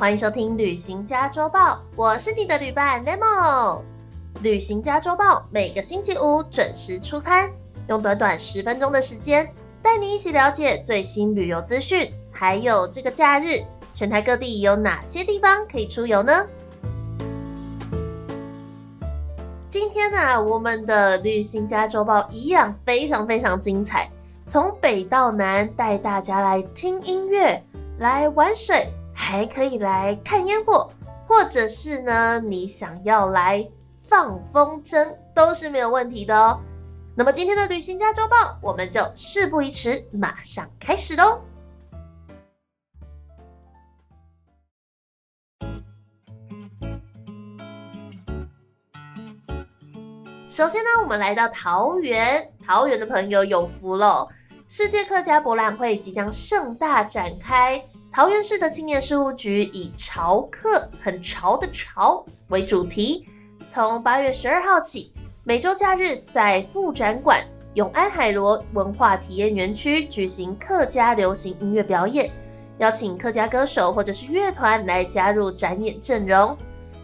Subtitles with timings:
[0.00, 3.80] 欢迎收听《旅行家周报》，我是你的旅伴 Nemo。
[4.40, 7.50] 《旅行家周报》每个星期五准时出刊，
[7.86, 9.52] 用短短十分钟的时间，
[9.82, 13.62] 带你一起了解最新旅游资讯，还有这个假日，
[13.92, 16.46] 全台各地有哪些地方可以出游呢？
[19.68, 24.10] 今天呢，我们的《旅行家周报》一样非常非常精彩，
[24.46, 27.62] 从北到南带大家来听音乐，
[27.98, 28.90] 来玩水。
[29.20, 30.90] 还可以来看烟火，
[31.28, 33.64] 或者是呢，你想要来
[34.00, 36.58] 放风筝都是没有问题的哦。
[37.14, 41.42] 那么今天的旅行家周报，我们就事不宜迟，马上开始喽。
[50.48, 54.28] 首先呢，我们来到桃园，桃园的朋友有福喽！
[54.66, 57.80] 世界客家博览会即将盛大展开。
[58.12, 63.24] 桃园市的青年事务局以“潮客”很潮的“潮”为主题，
[63.68, 65.12] 从八月十二号起，
[65.44, 67.40] 每周假日在副展馆
[67.74, 72.28] 永安海螺文化体验园区举行客家流行音乐表演，
[72.78, 76.56] 邀请客家歌手或者是乐团来加入展演阵容。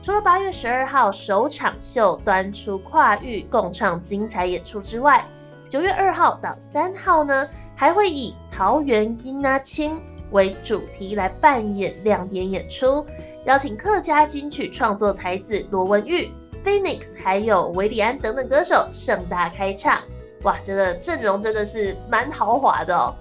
[0.00, 5.26] 除了八月十二号首场秀端出跨域共创精彩演出之外，
[5.68, 10.00] 九月二号到三号呢，还会以桃园音啊青。
[10.32, 13.06] 为主题来扮演亮点演出，
[13.44, 16.30] 邀请客家金曲创作才子罗文玉、
[16.64, 20.00] Phoenix，还有维里安等等歌手盛大开唱。
[20.42, 23.14] 哇，这个阵容真的是蛮豪华的哦。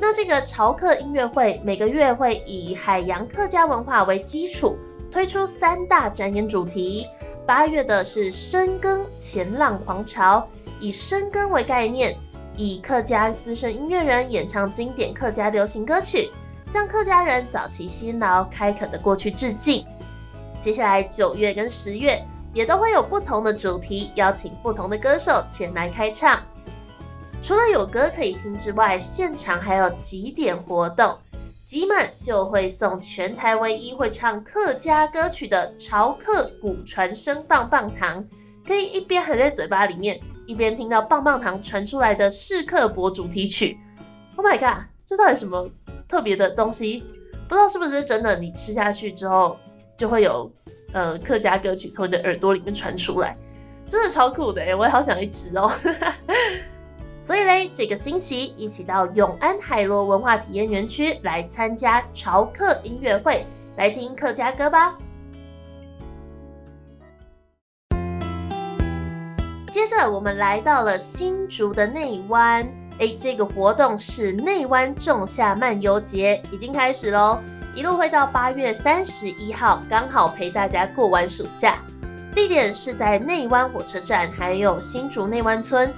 [0.00, 4.76] 那这个潮客音乐会每个月会以海洋客家文化为基础，
[5.10, 7.06] 推出三大展演主题。
[7.46, 10.46] 八月的是深耕前浪狂潮，
[10.80, 12.16] 以深耕为概念。
[12.58, 16.30] 以客家资深音乐人演唱经典客家流行歌曲，
[16.66, 19.86] 向客家人早期辛劳开垦的过去致敬。
[20.58, 22.20] 接下来九月跟十月
[22.52, 26.42] 也都会有不同的主题，邀请不同的歌手前来开唱。
[27.42, 31.16] 除了有歌可以听之外，现场还有几点活动，
[31.64, 38.24] 集满就会送全台唯一会唱客家歌曲的潮客古传声棒棒糖，
[38.66, 40.20] 可以一边含在嘴巴里面。
[40.46, 43.76] 一边听到棒棒糖传出来的试客博主题曲
[44.36, 45.68] ，Oh my god，这到底什么
[46.08, 47.04] 特别的东西？
[47.48, 48.36] 不知道是不是真的？
[48.38, 49.56] 你吃下去之后
[49.96, 50.50] 就会有
[50.92, 53.36] 呃客家歌曲从你的耳朵里面传出来，
[53.86, 54.74] 真的超酷的哎！
[54.74, 55.70] 我也好想一吃哦。
[57.20, 63.44] 所以嘞，这个星期一起到永安海螺文化体验园区来参加潮客音乐会，
[63.76, 64.96] 来听客家歌吧。
[69.68, 72.66] 接着我们来到了新竹的内湾，
[72.98, 77.38] 哎，这个活动是内湾仲夏漫游节，已经开始喽，
[77.74, 81.76] 一路会到八月三十一号，刚好陪大家过完暑假。
[82.34, 85.92] 地点是在内湾火车站，还有新竹内湾村。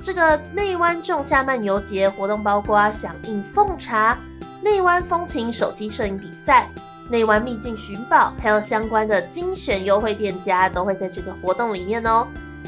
[0.00, 4.18] 这个内湾仲夏漫游节活动包括响应奉茶、
[4.62, 6.68] 内湾风情手机摄影比赛、
[7.08, 12.26] 内湾秘境寻宝，还有相关的精选优惠店家都会在这个活动里面哦。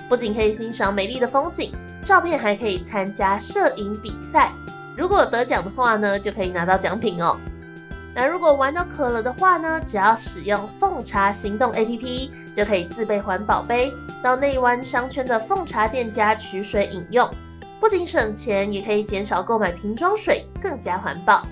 [0.08, 1.72] 不仅可以欣赏美丽的风景，
[2.04, 4.52] 照片还可以参加摄影比赛。
[4.94, 7.36] 如果得奖的话呢，就可以拿到奖品哦。
[8.14, 17.28] 那如果玩到渴了的话呢，只要使用奉茶行动 APP，就可以自备环保杯，到内湾商圈的奉茶店家取水饮用。
[17.80, 21.42] 不仅省钱，也可以减少购买瓶装水，更加环保。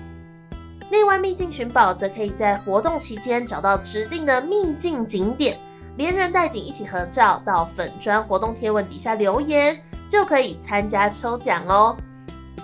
[0.89, 5.57] 内湾秘境寻宝，则可以在活动期间找到指定的秘境景点。
[5.97, 9.79] 连人带景一起合照，到粉砖活动贴文底下留言，
[10.13, 11.97] 就可以参加抽奖哦。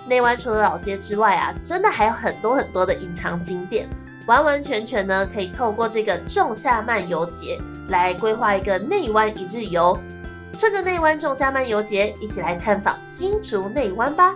[0.06, 3.88] 内湾除了老街之外啊，真的还有很多很多的隐藏景点，
[4.28, 7.58] 完完全全呢可以透过这个仲夏漫游节
[7.88, 9.98] 来规划一个内湾一日游。
[10.56, 14.32] 趁着内湾仲夏漫游节，一起来探访新竹内湾吧。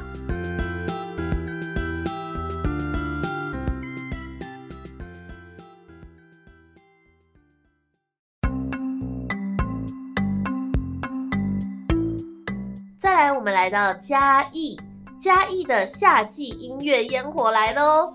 [13.14, 14.76] 来我们来到嘉义，
[15.16, 18.12] 嘉义的夏季音乐烟火来喽！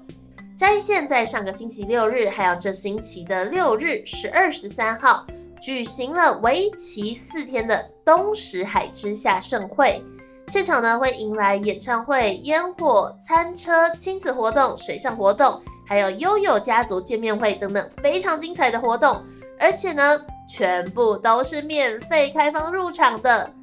[0.58, 5.26] 嘉义县在上个星期六日，还有这星期的六日十二、十三号，
[5.62, 10.04] 举行了为期四天的东石海之夏盛会。
[10.48, 19.24] 现场呢会迎来演唱会、烟火、餐车、亲子活动、水上活动，还有悠悠家族见面会等等非常精彩的活动，
[19.58, 20.20] 而且呢
[20.50, 23.54] 全部都是免费开放入场的。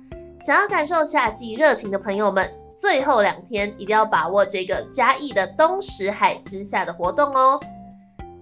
[0.40, 7.58] 想要感受夏季热情的朋友们，最后两天一定要把握这个嘉义的东石海之下的活动哦。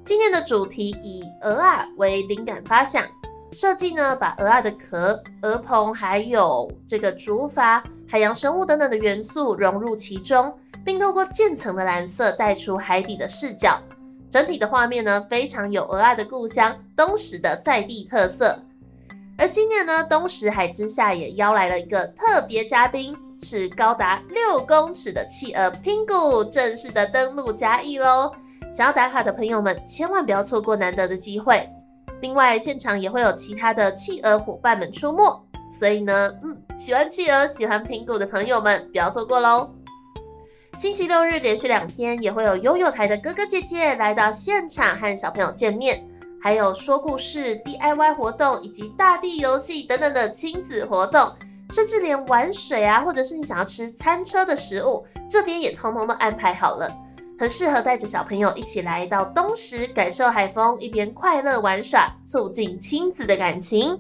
[0.05, 3.07] 今天的主题以鹅啊为灵感发想，
[3.53, 10.53] 设计呢把鹅啊的壳、鹅棚还有这个竹筏、海洋生物等等的元素融入其中，
[10.85, 13.81] 并透过渐层的蓝色带出海底的视角。
[14.29, 18.59] 整体的画面呢非常有鹅啊的故乡东石的在地特色。
[19.37, 28.31] 而今年呢，东石海之下也邀来了一个特别嘉宾，是高达六公尺的企鹅 Pingu 正式的登陆嘉义喽！
[28.73, 31.69] 想要打卡的朋友们，千万不要错过难得的机会。
[32.21, 39.69] 另外，现场也会有其他的企鹅伙伴们出没，所以呢，嗯，喜欢企鹅、喜欢 Pingu 的朋友们，不要错过喽！
[40.79, 46.07] 星期六日连续两天，也会有悠悠台的哥哥姐姐来到现场和小朋友见面。
[46.45, 51.33] 还有说故事、DIY 活动以及大地游戏等等的亲子活动，
[51.71, 56.95] 甚至连玩水啊，或者是你想要吃餐车的食物，这边也通通都安排好了，
[57.39, 63.99] 很适合带着小朋友一起来到东石感受海风，一边快乐玩耍，促进亲子的感情。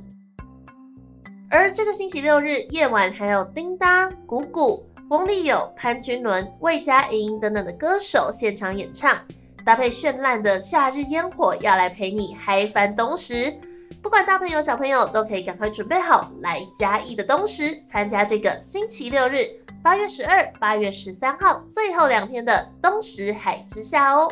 [1.48, 9.18] 而这个星期六日夜晚，还有叮当、谷谷、翁立友、潘君伦、魏佳莹等等的歌手现场演唱。
[9.64, 13.58] 搭配绚烂的夏日烟火，要来陪你嗨翻东石。
[14.02, 19.46] 不管大朋友小朋友，都可以赶快准备好来嘉义的东石，参加这个星期六日
[19.82, 24.30] 八月十二、八月十三号最后两天的东石海之下哦。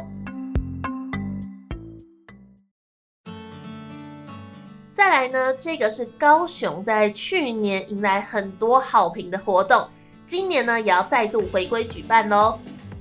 [4.93, 9.89] 再来呢，这个是高雄在去年迎来很多好评的活动，
[10.27, 12.59] 今年呢也要再度回归举办喽。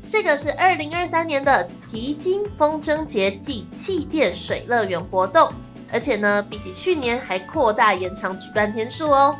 [0.07, 5.51] 这个是二零二三年的奇经风筝节暨气垫水乐园活动，
[5.91, 9.37] 而且呢，比起去年还扩大延长举办天数哦。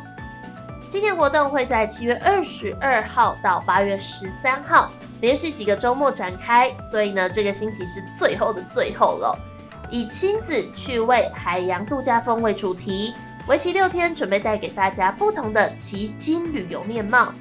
[0.88, 9.38] 今年活动会在七月二十二号到八月十三号，连续几个周末展开，所以呢，这个星期是最后的最后了。
[9.90, 13.14] 以亲子趣味、海洋度假风为主题，
[13.46, 17.32] 为期六天，准备带给大家不同的奇经旅游面貌。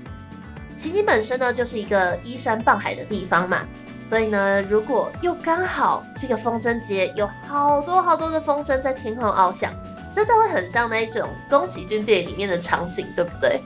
[0.82, 3.60] 奇经本身呢，就是一个依山傍海的地方嘛，
[4.04, 9.72] 所以呢，如果又刚好这个风筝节有好多好多的风筝在天空翱翔，
[10.12, 13.62] 真的会很像那一种宫崎骏电影里面的场景，对不对？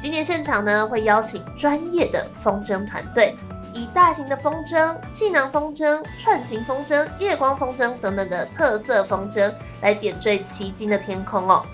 [0.00, 3.36] 今年现场呢，会邀请专业的风筝团队，
[3.72, 9.52] 以大型的风筝、气囊风筝、串形风筝、夜光风筝等等的特色风筝
[9.82, 11.66] 来点缀奇经的天空哦。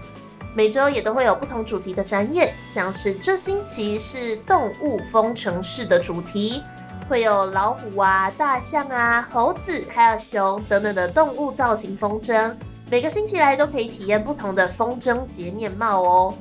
[0.55, 6.63] 每周也都会有不同主题的展演，像是这星期是动物风城市的主题，
[7.09, 12.55] 会有老虎啊、大象啊、猴子还有熊等等的动物造型风筝。
[12.91, 16.35] 每个星期来都可以体验不同的风筝节面貌哦。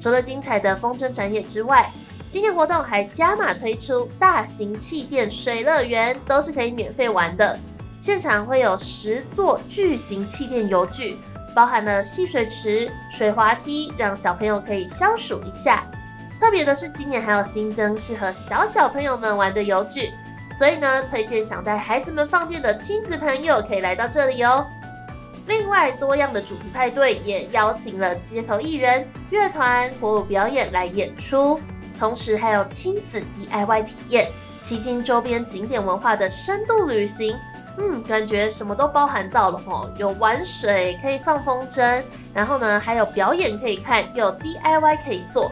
[0.00, 1.92] 除了精彩的风筝展演之外，
[2.28, 7.58] 今年活动还加码推出大型气垫水乐园，都是可以免费玩的。
[7.98, 11.18] 现场会有十座巨型气垫游具。
[11.54, 15.84] 包含了戏水池、水滑梯，让小朋友可以消暑一下。
[16.38, 20.10] 特别的是，今年还有新增适合小小朋友们玩的游具，
[20.54, 24.66] 所以呢，推荐想带孩子们放电的亲子朋友可以来到这里哦。
[25.46, 31.60] 另外，多样的主题派对也邀请了街头艺人、乐团、火舞表演来演出，
[31.98, 34.30] 同时还有亲子 DIY 体验、
[34.62, 37.36] 奇经周边景点文化的深度旅行。
[37.80, 42.02] 嗯，感觉什么都包含到了吼，有玩水可以放风筝，
[42.34, 45.50] 然后呢还有表演可以看，有 DIY 可以做。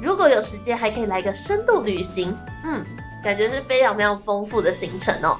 [0.00, 2.36] 如果有时间，还可以来个深度旅行。
[2.64, 2.84] 嗯，
[3.24, 5.38] 感觉是非常非常丰富的行程哦。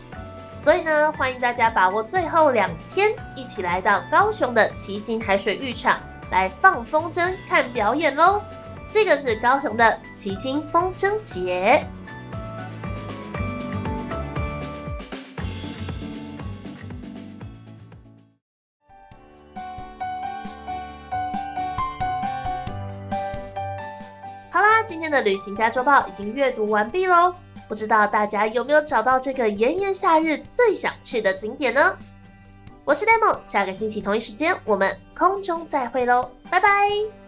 [0.58, 5.98] 所以呢，欢迎大家把握最后两天，一起来到高雄的奇景海水浴场
[6.30, 8.42] 来放风筝、看表演喽。
[8.90, 11.86] 这个是高雄的奇经风筝节。
[24.90, 27.32] 今天的旅行家周报已经阅读完毕喽，
[27.68, 31.96] 不知道大家有没有找到这个炎炎夏日最想去的景点呢？
[32.84, 37.19] 我是 Demo，下个星期同一时间我们空中再会喽，拜拜。